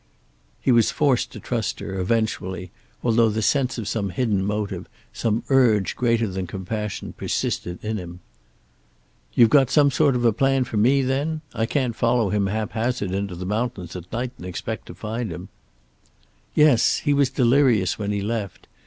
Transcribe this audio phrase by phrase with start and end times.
[0.59, 2.71] He was forced to trust her, eventually,
[3.03, 8.19] although the sense of some hidden motive, some urge greater than compassion, persisted in him.
[9.35, 11.41] "You've got some sort of plan for me, then?
[11.53, 15.49] I can't follow him haphazard into the mountains at night, and expect to find him."
[16.55, 16.97] "Yes.
[16.97, 18.67] He was delirious when he left.